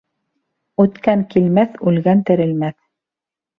Үткән 0.83 1.21
килмәҫ, 1.35 1.77
үлгән 1.93 2.25
терелмәҫ. 2.33 2.77